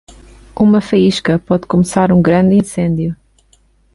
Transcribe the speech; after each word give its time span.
Uma 0.59 0.81
faísca 0.81 1.37
pode 1.37 1.67
começar 1.67 2.11
um 2.11 2.23
grande 2.23 2.55
incêndio. 2.55 3.15